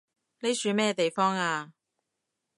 [0.39, 1.73] 呢樹咩地方啊？